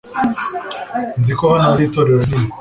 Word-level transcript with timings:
Nzi 1.19 1.31
ko 1.37 1.43
hano 1.51 1.67
hari 1.71 1.83
itorero 1.87 2.19
rinini. 2.29 2.49